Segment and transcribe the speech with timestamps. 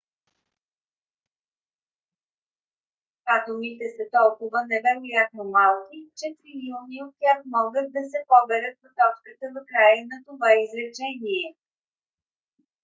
[3.35, 9.45] атомите са толкова невероятно малки че трилиони от тях могат да се поберат в точката
[9.53, 11.47] в края на това изречение